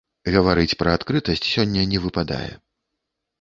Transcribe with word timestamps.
Гаварыць 0.35 0.77
пра 0.79 0.89
адкрытасць 0.99 1.43
сёння 1.51 1.85
не 1.93 1.99
выпадае. 2.07 2.49